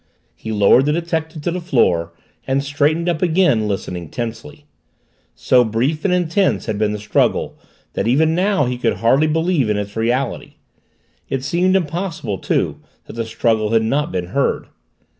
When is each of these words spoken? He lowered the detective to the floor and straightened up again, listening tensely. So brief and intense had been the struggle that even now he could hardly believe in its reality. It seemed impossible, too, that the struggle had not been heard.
He 0.35 0.51
lowered 0.51 0.85
the 0.85 0.91
detective 0.93 1.43
to 1.43 1.51
the 1.51 1.61
floor 1.61 2.11
and 2.47 2.63
straightened 2.63 3.07
up 3.07 3.21
again, 3.21 3.67
listening 3.67 4.09
tensely. 4.09 4.65
So 5.35 5.63
brief 5.63 6.03
and 6.03 6.11
intense 6.11 6.65
had 6.65 6.79
been 6.79 6.91
the 6.91 6.97
struggle 6.97 7.55
that 7.93 8.07
even 8.07 8.33
now 8.33 8.65
he 8.65 8.79
could 8.79 8.95
hardly 8.95 9.27
believe 9.27 9.69
in 9.69 9.77
its 9.77 9.95
reality. 9.95 10.55
It 11.29 11.43
seemed 11.43 11.75
impossible, 11.75 12.39
too, 12.39 12.79
that 13.05 13.13
the 13.13 13.25
struggle 13.25 13.73
had 13.73 13.83
not 13.83 14.11
been 14.11 14.29
heard. 14.29 14.69